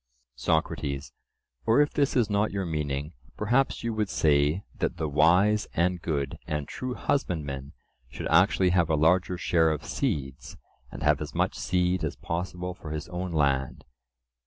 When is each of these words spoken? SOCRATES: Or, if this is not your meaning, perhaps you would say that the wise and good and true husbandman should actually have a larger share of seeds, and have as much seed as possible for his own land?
SOCRATES: 0.37 1.13
Or, 1.67 1.79
if 1.79 1.93
this 1.93 2.15
is 2.15 2.27
not 2.27 2.49
your 2.49 2.65
meaning, 2.65 3.13
perhaps 3.37 3.83
you 3.83 3.93
would 3.93 4.09
say 4.09 4.63
that 4.79 4.97
the 4.97 5.07
wise 5.07 5.67
and 5.75 6.01
good 6.01 6.39
and 6.47 6.67
true 6.67 6.95
husbandman 6.95 7.73
should 8.09 8.25
actually 8.27 8.71
have 8.71 8.89
a 8.89 8.95
larger 8.95 9.37
share 9.37 9.69
of 9.69 9.85
seeds, 9.85 10.57
and 10.91 11.03
have 11.03 11.21
as 11.21 11.35
much 11.35 11.53
seed 11.53 12.03
as 12.03 12.15
possible 12.15 12.73
for 12.73 12.89
his 12.89 13.09
own 13.09 13.31
land? 13.31 13.85